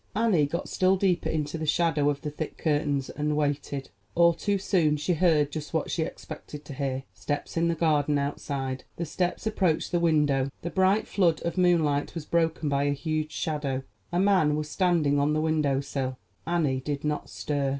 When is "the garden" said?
7.67-8.17